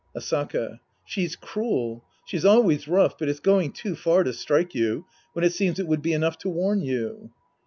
[0.17, 0.79] Asaka.
[1.05, 2.03] She's cruel!
[2.25, 5.85] She's always rough, but it's going too far to strike you, when it seems it
[5.85, 7.29] would be enough to warn you.